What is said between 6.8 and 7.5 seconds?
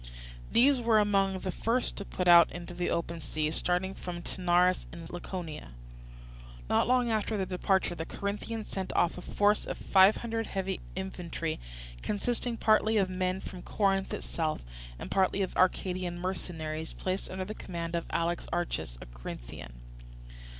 long after their